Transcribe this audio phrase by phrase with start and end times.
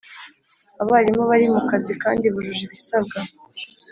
[0.81, 3.19] Abarimu bari mu kazi kandi bujuje ibisabwa